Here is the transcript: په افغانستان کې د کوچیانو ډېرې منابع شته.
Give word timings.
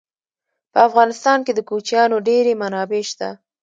په 0.71 0.79
افغانستان 0.87 1.39
کې 1.45 1.51
د 1.55 1.59
کوچیانو 1.69 2.15
ډېرې 2.27 2.53
منابع 2.61 3.01
شته. 3.11 3.29